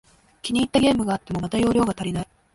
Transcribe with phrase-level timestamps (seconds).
[0.41, 2.27] 気に入ったゲームがあっても、また容量が足りない